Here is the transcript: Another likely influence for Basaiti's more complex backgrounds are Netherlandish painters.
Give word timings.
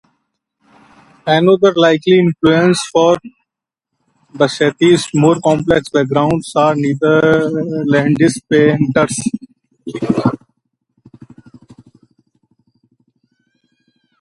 Another 1.27 1.73
likely 1.75 2.17
influence 2.17 2.83
for 2.91 3.17
Basaiti's 4.33 5.13
more 5.13 5.39
complex 5.39 5.89
backgrounds 5.89 6.51
are 6.55 6.73
Netherlandish 6.75 8.37
painters. 8.51 9.19